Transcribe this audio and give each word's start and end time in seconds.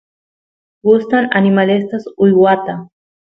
gustan 0.83 1.29
animalesta 1.37 1.97
uywata 2.17 2.73